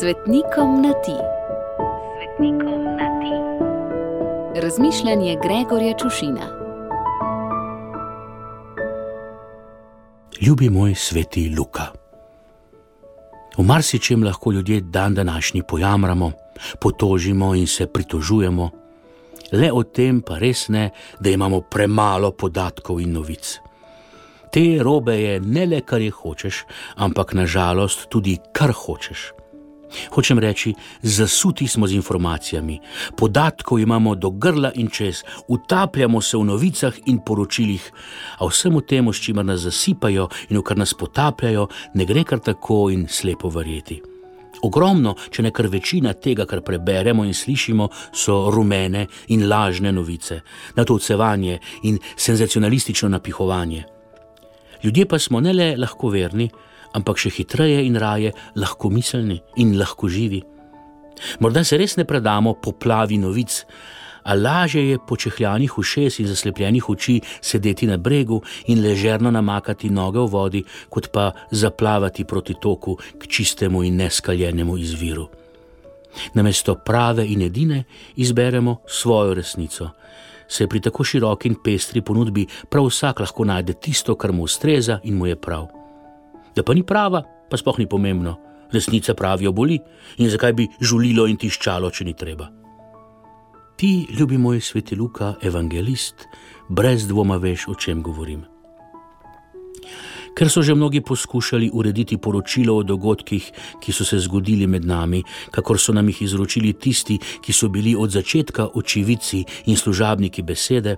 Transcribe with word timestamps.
Svetnikom 0.00 0.82
na 0.82 0.92
ti. 0.92 1.16
Svetnikom 2.16 2.84
na 2.84 3.08
ti. 3.20 3.34
Razmišljanje 4.60 5.36
Gregorja 5.42 5.94
Čušina. 5.98 6.46
Ljubi 10.40 10.70
moj 10.70 10.94
sveti 10.94 11.54
Luka. 11.58 11.86
V 13.58 13.62
marsičem 13.62 14.24
lahko 14.24 14.52
ljudje 14.52 14.80
dan 14.80 15.14
današnji 15.14 15.62
pojamramo, 15.68 16.32
potožimo 16.80 17.54
in 17.54 17.66
se 17.66 17.86
pritožujemo, 17.86 18.70
le 19.52 19.72
o 19.72 19.82
tem 19.82 20.20
pa 20.20 20.38
res 20.38 20.68
ne, 20.68 20.90
da 21.20 21.30
imamo 21.30 21.60
premalo 21.60 22.30
podatkov 22.30 23.00
in 23.00 23.12
novic. 23.12 23.58
Te 24.52 24.78
robe 24.82 25.16
je 25.20 25.40
ne 25.40 25.66
le 25.66 25.80
kar 25.80 26.00
je 26.00 26.10
hočeš, 26.10 26.64
ampak 26.96 27.32
nažalost 27.32 28.08
tudi 28.08 28.38
kar 28.52 28.72
hočeš. 28.72 29.32
Hočem 30.10 30.38
reči, 30.38 30.74
zasuti 31.02 31.68
smo 31.68 31.86
z 31.86 31.92
informacijami, 31.92 32.80
podatkov 33.16 33.80
imamo 33.80 34.14
do 34.14 34.30
grla 34.30 34.72
in 34.74 34.88
čez, 34.88 35.22
utapljamo 35.48 36.20
se 36.20 36.36
v 36.36 36.44
novicah 36.44 36.94
in 37.06 37.18
poročilih, 37.26 37.92
a 38.38 38.46
vsemu 38.46 38.80
temu, 38.80 39.12
s 39.12 39.20
čimer 39.20 39.44
nas 39.44 39.60
zasipajo 39.60 40.28
in 40.50 40.58
v 40.58 40.62
kar 40.62 40.78
nas 40.78 40.94
potapljajo, 40.94 41.68
ne 41.94 42.04
gre 42.04 42.24
kar 42.24 42.38
tako 42.38 42.90
in 42.90 43.08
slepo 43.08 43.48
verjeti. 43.48 44.02
Ogromno, 44.64 45.14
če 45.30 45.44
ne 45.44 45.50
kar 45.52 45.68
večina 45.68 46.14
tega, 46.14 46.46
kar 46.48 46.62
preberemo 46.64 47.24
in 47.26 47.34
slišimo, 47.36 47.88
so 48.12 48.46
rumene 48.50 49.06
in 49.34 49.44
lažne 49.48 49.92
novice, 49.92 50.40
natovcevanje 50.76 51.58
in 51.84 51.98
senzacionalistično 52.16 53.08
napihovanje. 53.12 53.84
Ljudje 54.84 55.06
pa 55.08 55.18
smo 55.18 55.40
ne 55.40 55.52
le 55.52 55.74
lahko 55.76 56.08
verni, 56.08 56.48
ampak 56.96 57.20
še 57.20 57.30
hitreje 57.38 57.84
in 57.84 58.00
raje 58.00 58.32
lahko 58.56 58.90
miselni 58.90 59.42
in 59.60 59.76
lahko 59.78 60.08
živi. 60.08 60.42
Morda 61.40 61.64
se 61.64 61.76
res 61.76 61.96
ne 61.96 62.04
predamo 62.04 62.56
poplavi 62.60 63.18
novic, 63.18 63.62
a 64.26 64.34
lažje 64.34 64.82
je 64.90 64.98
počehljanih 65.08 65.78
ušes 65.78 66.18
in 66.18 66.26
zaslepljenih 66.26 66.88
oči 66.90 67.20
sedeti 67.40 67.86
na 67.86 67.96
bregu 67.96 68.40
in 68.66 68.82
ležerno 68.82 69.30
namakati 69.30 69.90
noge 69.90 70.18
v 70.18 70.26
vodi, 70.26 70.62
kot 70.90 71.08
pa 71.12 71.30
zaplavati 71.50 72.24
proti 72.24 72.54
toku 72.60 72.96
k 73.18 73.26
čistemu 73.26 73.84
in 73.84 73.96
neskaljenemu 73.96 74.78
izviru. 74.78 75.28
Namesto 76.34 76.74
prave 76.74 77.26
in 77.26 77.42
edine 77.42 77.84
izberemo 78.16 78.76
svojo 78.86 79.34
resnico. 79.34 79.90
Se 80.48 80.66
pri 80.66 80.80
tako 80.80 81.04
široki 81.04 81.48
in 81.48 81.56
pestri 81.64 82.02
ponudbi 82.02 82.46
prav 82.70 82.86
vsak 82.86 83.20
lahko 83.20 83.44
najde 83.44 83.72
tisto, 83.72 84.14
kar 84.14 84.32
mu 84.32 84.42
ustreza 84.42 85.00
in 85.04 85.14
mu 85.14 85.26
je 85.26 85.36
prav. 85.36 85.85
Da 86.56 86.62
pa 86.62 86.74
ni 86.74 86.82
prava, 86.82 87.20
pa 87.50 87.56
sploh 87.60 87.78
ni 87.78 87.86
pomembno. 87.86 88.38
Resnica 88.72 89.14
pravijo 89.14 89.52
boli 89.52 89.78
in 90.18 90.30
zakaj 90.30 90.52
bi 90.52 90.66
žulilo 90.80 91.26
in 91.28 91.36
tiščalo, 91.36 91.90
če 91.92 92.04
ni 92.08 92.16
treba. 92.16 92.48
Ti, 93.76 94.08
ljubi 94.18 94.38
moj 94.40 94.60
sveti 94.64 94.96
Luka, 94.96 95.34
evangelist, 95.44 96.24
brez 96.68 97.04
dvoma 97.06 97.36
veš, 97.36 97.68
o 97.68 97.74
čem 97.76 98.00
govorim. 98.02 98.46
Ker 100.36 100.50
so 100.52 100.62
že 100.62 100.74
mnogi 100.74 101.00
poskušali 101.00 101.70
urediti 101.72 102.16
poročilo 102.16 102.76
o 102.76 102.82
dogodkih, 102.82 103.44
ki 103.80 103.92
so 103.92 104.04
se 104.04 104.18
zgodili 104.20 104.66
med 104.66 104.84
nami, 104.84 105.22
kakor 105.50 105.80
so 105.80 105.92
nam 105.92 106.08
jih 106.08 106.22
izročili 106.22 106.72
tisti, 106.72 107.18
ki 107.40 107.52
so 107.52 107.68
bili 107.68 107.94
od 107.96 108.10
začetka 108.10 108.68
očividci 108.74 109.44
in 109.66 109.76
služabniki 109.76 110.42
besede, 110.42 110.96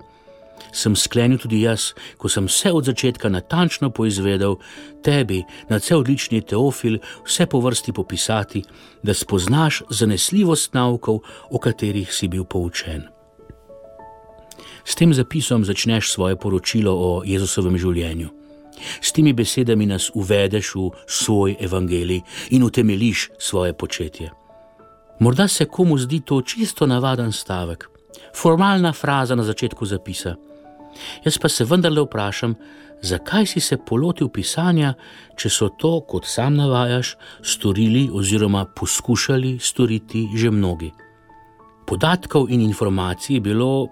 sem 0.71 0.95
sklenil 0.95 1.37
tudi 1.37 1.61
jaz, 1.61 1.93
ko 2.17 2.29
sem 2.29 2.47
vse 2.47 2.71
od 2.71 2.85
začetka 2.85 3.29
natančno 3.29 3.89
poizvedel, 3.89 4.57
tebi, 5.03 5.43
na 5.69 5.77
vse 5.77 5.95
odlični 5.95 6.41
teofil, 6.41 6.99
vse 7.25 7.45
po 7.45 7.59
vrsti 7.59 7.93
popisati, 7.93 8.63
da 9.03 9.13
spoznaš 9.13 9.83
zanesljivost 9.89 10.73
naukov, 10.73 11.21
o 11.49 11.59
katerih 11.59 12.13
si 12.13 12.27
bil 12.27 12.43
poučen. 12.43 13.07
S 14.85 14.95
tem 14.95 15.13
zapisom 15.13 15.65
začneš 15.65 16.11
svoje 16.11 16.35
poročilo 16.35 16.91
o 16.91 17.21
Jezusovem 17.25 17.77
življenju. 17.77 18.29
S 19.01 19.11
temi 19.11 19.33
besedami 19.33 19.85
nas 19.85 20.09
uvedeš 20.15 20.75
v 20.75 20.89
svoj 21.05 21.55
evangelij 21.59 22.21
in 22.55 22.63
utemeliš 22.63 23.29
svoje 23.37 23.73
početje. 23.73 24.31
Morda 25.19 25.47
se 25.47 25.65
komu 25.65 25.97
zdi 25.97 26.19
to 26.19 26.41
čisto 26.41 26.87
navaden 26.87 27.31
stavek, 27.31 27.89
formalna 28.35 28.93
fraza 28.93 29.35
na 29.35 29.43
začetku 29.43 29.85
zapisa. 29.85 30.35
Jaz 31.25 31.37
pa 31.37 31.49
se 31.49 31.65
vendarle 31.65 32.01
vprašam, 32.01 32.55
zakaj 33.01 33.45
si 33.45 33.59
se 33.59 33.77
polotil 33.77 34.29
pisanja, 34.29 34.93
če 35.37 35.49
so 35.49 35.69
to, 35.69 36.01
kot 36.01 36.25
sam 36.25 36.55
navajaš, 36.59 37.15
storili 37.43 38.09
oziroma 38.13 38.65
poskušali 38.65 39.57
storiti 39.59 40.27
že 40.35 40.51
mnogi. 40.51 40.91
Podatkov 41.87 42.49
in 42.49 42.61
informacij 42.61 43.35
je 43.35 43.41
bilo 43.41 43.87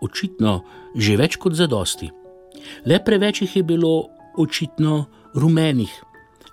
očitno 0.00 0.62
že 0.96 1.16
več 1.16 1.36
kot 1.36 1.52
zadosti. 1.52 2.10
Le 2.86 3.00
preveč 3.04 3.42
jih 3.42 3.56
je 3.56 3.62
bilo 3.62 4.08
očitno 4.38 5.04
rumenih, 5.34 5.90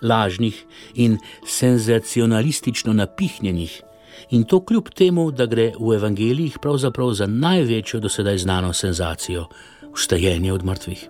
lažnih 0.02 0.64
in 0.94 1.18
senzacionalistično 1.46 2.92
napihnjenih. 2.92 3.82
In 4.30 4.44
to 4.44 4.60
kljub 4.64 4.88
temu, 4.88 5.30
da 5.30 5.46
gre 5.46 5.72
v 5.80 5.94
evangelijih 5.94 6.58
pravzaprav 6.62 7.12
za 7.14 7.26
največjo 7.26 8.00
do 8.00 8.08
sedaj 8.08 8.38
znano 8.38 8.72
senzacijo- 8.72 9.46
vstajenje 9.96 10.52
od 10.52 10.64
mrtvih. 10.64 11.08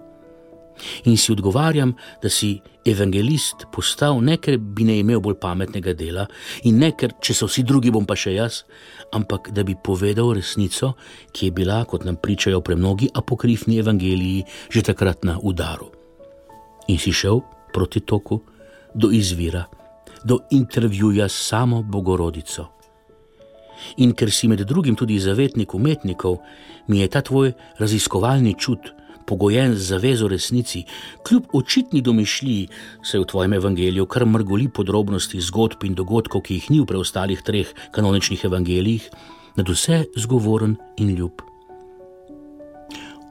In 1.04 1.16
si 1.16 1.32
odgovarjam, 1.32 1.93
da 2.22 2.31
si 2.32 2.56
evangelist 2.88 3.66
postal 3.72 4.19
ne 4.25 4.38
ker 4.43 4.56
bi 4.59 4.84
ne 4.88 4.97
imel 4.98 5.20
bolj 5.20 5.37
pametnega 5.38 5.93
dela 5.94 6.26
in 6.66 6.81
ne 6.82 6.91
ker, 6.98 7.15
če 7.22 7.37
so 7.37 7.47
vsi 7.47 7.62
drugi, 7.62 7.93
bom 7.94 8.09
pa 8.09 8.16
še 8.19 8.34
jaz, 8.34 8.62
ampak 9.15 9.53
da 9.54 9.62
bi 9.62 9.76
povedal 9.78 10.32
resnico, 10.34 10.94
ki 11.31 11.50
je 11.50 11.56
bila, 11.60 11.84
kot 11.84 12.09
nam 12.09 12.19
pričajo 12.19 12.65
premnogi 12.65 13.12
apokrifni 13.15 13.78
evangeliji, 13.78 14.47
že 14.72 14.87
takrat 14.91 15.22
na 15.28 15.38
udaru 15.38 15.93
in 16.88 16.99
si 16.99 17.12
šel 17.12 17.41
proti 17.72 18.00
toku 18.00 18.41
do 18.94 19.10
izvira, 19.12 19.64
do 20.25 20.38
intervjuja 20.50 21.28
s 21.28 21.49
samo 21.49 21.82
Bogorodico. 21.82 22.81
In 23.97 24.15
ker 24.15 24.31
si 24.31 24.49
med 24.49 24.65
drugim 24.69 24.97
tudi 24.97 25.19
zavetnik 25.21 25.75
umetnikov, 25.75 26.39
mi 26.87 27.01
je 27.01 27.09
ta 27.09 27.21
tvoj 27.21 27.53
raziskovalni 27.79 28.55
čut, 28.59 28.93
pogojen 29.27 29.75
z 29.75 29.95
zavezo 29.95 30.29
resnici, 30.29 30.85
kljub 31.27 31.53
očitni 31.53 32.01
domišljiji, 32.01 32.69
se 33.03 33.19
v 33.19 33.25
tvojem 33.25 33.53
evangeliju 33.53 34.07
kar 34.07 34.27
mrgoli 34.27 34.69
podrobnosti 34.69 35.41
zgodb 35.41 35.85
in 35.85 35.95
dogodkov, 35.95 36.43
ki 36.43 36.55
jih 36.55 36.71
ni 36.71 36.81
v 36.81 36.89
preostalih 36.91 37.43
treh 37.43 37.71
kanoničnih 37.93 38.45
evangelijih, 38.45 39.11
nad 39.57 39.69
vse 39.69 40.05
zgovoren 40.17 40.77
in 40.97 41.15
ljub. 41.15 41.43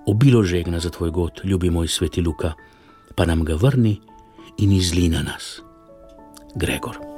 Obilo 0.06 0.44
žegna 0.44 0.80
za 0.80 0.90
tvoj 0.90 1.12
god, 1.12 1.42
ljubi 1.44 1.70
moj 1.70 1.88
sveti 1.88 2.22
Luka 2.22 2.54
pa 3.16 3.26
nam 3.26 3.44
ga 3.46 3.56
vrni 3.56 4.00
in 4.58 4.72
izli 4.72 5.10
na 5.10 5.22
nas. 5.22 5.62
Gregor. 6.56 7.11